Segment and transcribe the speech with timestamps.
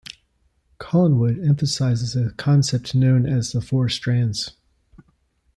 [0.79, 4.49] Collingwood emphasizes a concept known as the Four Strands.